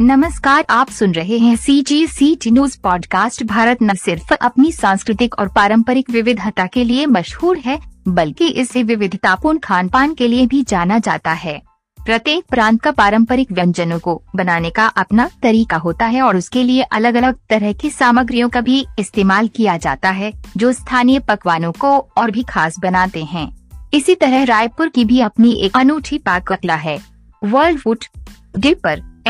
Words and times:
नमस्कार, 0.00 0.64
आप 0.70 0.90
सुन 0.90 1.12
रहे 1.12 1.38
हैं 1.38 1.56
C 1.56 1.82
G 1.82 2.06
C 2.06 2.36
T 2.36 2.50
news 2.50 2.80
podcast 2.80 3.44
Bharat 3.44 3.78
न 3.82 3.94
सिर्फ़ 3.94 4.32
अपनी 4.34 4.72
सांस्कृतिक 4.72 5.34
और 5.38 5.48
पारंपरिक 5.48 6.10
विविधता 6.10 6.66
के 6.66 6.84
लिए 6.84 7.06
मशहूर 7.06 7.58
है, 7.58 7.78
बल्कि 8.08 8.48
इसे 8.48 8.82
विविधतापूर्ण 8.82 9.58
खान 9.58 9.88
पान 9.88 10.14
के 10.14 10.28
लिए 10.28 10.46
भी 10.46 10.62
जाना 10.62 10.98
जाता 10.98 11.32
है। 11.32 11.62
प्रत्येक 12.06 12.44
प्रांत 12.50 12.80
का 12.82 12.90
पारंपरिक 12.90 13.52
व्यंजनों 13.52 13.98
को 13.98 14.22
बनाने 14.36 14.70
का 14.70 14.86
अपना 14.86 15.28
तरीका 15.42 15.76
होता 15.76 16.06
है 16.06 16.22
और 16.22 16.36
उसके 16.36 16.64
लिए 16.64 16.82
अलग 16.82 17.14
अलग 17.14 17.38
तरह 17.50 17.72
की 17.72 17.90
सामग्रियों 17.90 18.48
का 18.48 18.60
भी 18.60 18.86
इस्तेमाल 18.98 19.48
किया 19.48 19.76
जाता 19.76 20.10
है, 20.10 20.32
जो 20.56 20.72
स्थानीय 20.72 21.18
पकवानों 21.18 21.72
को 21.72 21.98
और 21.98 22.30
भी 22.30 22.42
खास 22.42 22.78
बनाते 22.78 23.24
हैं। 23.24 23.68
इसी 23.94 24.14
तरह 24.14 24.44
रायपुर 24.44 24.88
की 24.88 25.04
भी 25.04 25.20
अपनी 25.20 25.52
एक 25.52 25.76
अनूठी 25.76 26.18
पाक 26.18 26.52
कला 26.52 26.74
है, 26.74 26.98
world 27.44 27.78
food 27.78 28.04
day 28.58 28.74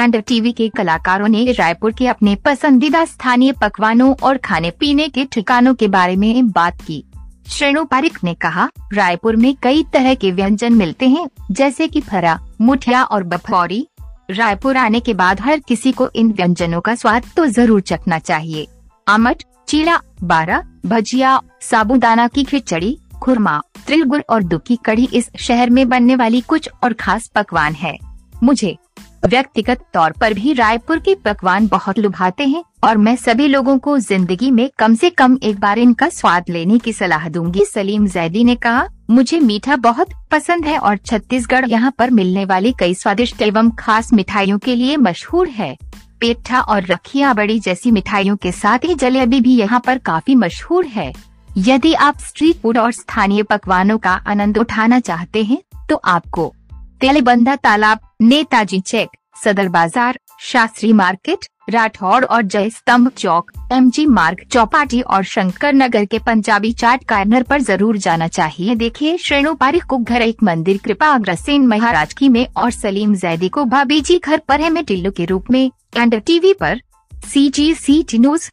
and 0.00 0.16
TV 0.16 0.52
के 0.52 0.68
कलाकारों 0.68 1.28
ने 1.28 1.44
रायपुर 1.52 1.92
के 1.92 2.06
अपने 2.06 2.34
पसंदीदा 2.34 3.04
स्थानीय 3.04 3.52
पकवानों 3.52 4.14
और 4.22 4.36
खाने 4.36 4.70
पीने 4.70 5.08
के 5.08 5.24
ठिकानों 5.24 5.74
के 5.74 5.88
बारे 5.88 6.16
में 6.16 6.50
बात 6.50 6.82
की। 6.82 7.04
श्रेणु 7.48 7.84
पारिक 7.84 8.18
ने 8.24 8.34
कहा, 8.34 8.68
रायपुर 8.92 9.36
में 9.36 9.54
कई 9.62 9.82
तरह 9.92 10.14
के 10.14 10.30
व्यंजन 10.30 10.72
मिलते 10.72 11.08
हैं, 11.08 11.28
जैसे 11.50 11.88
कि 11.88 12.00
फरा, 12.00 12.38
मुठिया 12.60 13.02
और 13.04 13.22
बफौरी। 13.22 13.86
रायपुर 14.30 14.76
आने 14.76 15.00
के 15.00 15.14
बाद 15.14 15.40
हर 15.40 15.58
किसी 15.58 15.92
को 15.92 16.08
इन 16.14 16.32
व्यंजनों 16.32 16.80
का 16.80 16.94
स्वाद 16.94 17.24
तो 17.36 17.46
ज़रूर 17.46 17.80
चखना 17.80 18.18
चाहिए। 18.18 18.66
आमट, 19.08 19.42
चीला, 19.68 20.00
बारा, 20.22 20.62
भजिया, 20.86 21.40
साबुदाना 21.60 22.28
की 22.28 22.44
खिचड़ी, 22.44 22.98
खुरमा 23.22 23.60
त्रिलगुड़ 23.86 24.22
और 24.30 24.42
दुखी 24.42 24.76
कढ़ी 24.76 25.08
इस 25.14 25.30
शहर 25.38 25.70
में 25.70 25.88
बनने 25.88 26.16
वाली 26.16 26.40
कुछ 26.40 26.68
और 26.84 26.92
खास 26.92 27.26
पकवान 27.26 27.74
है। 27.74 27.98
मुझे 28.42 28.76
व्यक्तिगत 29.22 29.80
तौर 29.94 30.12
पर 30.12 30.34
भी 30.34 30.52
रायपुर 30.52 30.98
के 30.98 31.14
पकवान 31.16 31.66
बहुत 31.68 31.98
लुभाते 31.98 32.44
हैं, 32.44 32.62
और 32.84 32.96
मैं 32.98 33.14
सभी 33.16 33.46
लोगों 33.48 33.78
को 33.78 33.98
ज़िंदगी 33.98 34.50
में 34.50 34.68
कम 34.78 34.94
से 34.94 35.10
कम 35.10 35.38
एक 35.42 35.58
बार 35.60 35.78
इनका 35.78 36.08
स्वाद 36.08 36.48
लेने 36.50 36.78
की 36.78 36.92
सलाह 36.92 37.28
दूँगी। 37.28 37.64
सलीम 37.64 38.06
जैदी 38.06 38.44
ने 38.44 38.54
कहा, 38.56 38.88
मुझे 39.10 39.40
मीठा 39.40 39.76
बहुत 39.78 40.10
पसंद 40.30 40.64
है 40.64 40.76
और 40.78 40.96
छत्तीसगढ़ 40.96 41.68
यहाँ 41.68 41.92
पर 41.98 42.10
मिलने 42.10 42.44
वाली 42.44 42.72
कई 42.78 42.94
स्वादिष्ट 42.94 43.42
एवं 43.42 43.70
खास 43.78 44.12
मिठाइयों 44.12 44.58
के 44.58 44.74
लिए 44.76 44.96
मशहूर 44.98 45.48
है। 45.48 45.76
पेठा 46.20 46.60
और 46.60 46.84
रखिया 46.84 47.32
बड़ी 47.34 47.58
जैसी 47.60 47.90
मिठाइयों 47.90 48.36
के 48.36 48.52
साथ 48.52 48.84
ही 48.84 48.94
जलेबी 48.94 49.40
भी 49.40 49.56
यहाँ 49.56 49.80
पर 49.80 49.98
काफ़ी 50.00 50.34
मशहूर 50.36 50.86
है। 50.86 51.12
यदि 51.58 51.92
आप 51.94 52.18
स्ट्रीट 52.20 52.56
फ़ूड 52.56 52.78
और 52.78 52.92
स्थानीय 52.92 53.42
पकवानों 53.42 53.98
का 53.98 54.12
आनंद 54.26 54.58
उठाना 54.58 55.00
चाहते 55.00 55.42
हैं 55.44 55.58
तो 55.88 55.96
आपको 55.96 56.52
तेलबंदा 57.00 57.54
तालाब, 57.56 57.98
नेताजी 58.22 58.78
चेक, 58.82 59.08
सदर 59.36 59.68
बाज़ार, 59.68 60.18
शास्त्री 60.42 60.92
मार्केट 60.92 61.46
राठौड़ 61.70 62.24
और 62.24 62.42
जय 62.44 62.68
स्तंभ 62.70 63.08
चौक, 63.12 63.50
एमजी 63.72 64.04
मार्ग, 64.08 64.38
चौपाटी 64.52 65.00
और 65.00 65.22
शंकर 65.24 65.72
नगर 65.74 66.04
के 66.04 66.18
पंजाबी 66.18 66.72
चाट 66.74 67.04
कार्नर 67.04 67.42
पर 67.42 67.60
ज़रूर 67.60 67.96
जाना 67.98 68.28
चाहिए। 68.28 68.74
देखिए 68.76 69.16
श्रेणु 69.18 69.54
पारिक 69.54 69.84
को 69.84 69.98
घर, 69.98 70.22
एक 70.22 70.42
मंदिर, 70.42 70.78
कृपा 70.84 71.08
अग्रसेन 71.08 71.66
महाराज 71.66 72.12
की 72.14 72.28
में 72.28 72.46
और 72.56 72.70
सलीम 72.72 73.14
जैदी 73.16 73.48
को 73.48 73.64
भाभी 73.66 74.00
जी 74.00 74.18
घर 74.18 74.40
पर 74.48 74.60
है। 74.60 74.70
में 74.70 74.84
टिल्लू 74.84 75.10
के 75.10 75.24
रूप 75.24 75.50
में, 75.50 75.70
एंड 75.96 76.20
टीवी 76.20 76.52
पर 76.54 76.80
सी 77.12 77.48
जी 77.50 77.72
सी 77.76 78.02
टी 78.02 78.18
न्यूज़ 78.18 78.50